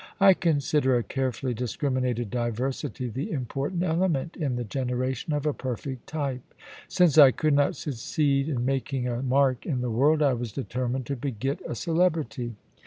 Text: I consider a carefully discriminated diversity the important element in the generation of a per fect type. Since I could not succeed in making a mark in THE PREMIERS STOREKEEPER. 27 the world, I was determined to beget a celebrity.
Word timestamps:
I 0.19 0.33
consider 0.33 0.97
a 0.97 1.03
carefully 1.03 1.53
discriminated 1.53 2.31
diversity 2.31 3.07
the 3.07 3.29
important 3.29 3.83
element 3.83 4.35
in 4.35 4.55
the 4.55 4.63
generation 4.63 5.31
of 5.31 5.45
a 5.45 5.53
per 5.53 5.75
fect 5.77 6.07
type. 6.07 6.55
Since 6.87 7.19
I 7.19 7.29
could 7.29 7.53
not 7.53 7.75
succeed 7.75 8.49
in 8.49 8.65
making 8.65 9.07
a 9.07 9.21
mark 9.21 9.63
in 9.63 9.81
THE 9.81 9.89
PREMIERS 9.91 9.93
STOREKEEPER. 9.93 9.93
27 9.93 9.93
the 9.93 9.99
world, 9.99 10.21
I 10.23 10.33
was 10.33 10.51
determined 10.51 11.05
to 11.05 11.15
beget 11.15 11.61
a 11.69 11.75
celebrity. 11.75 12.55